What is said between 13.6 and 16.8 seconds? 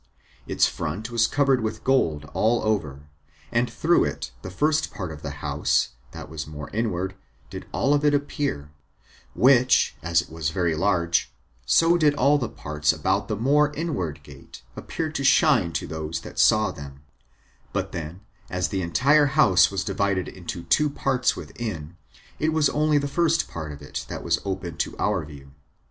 inward gate appear to shine to those that saw